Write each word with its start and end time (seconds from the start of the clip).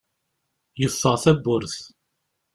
Yeffeɣ 0.81 1.15
tawwurt. 1.23 1.75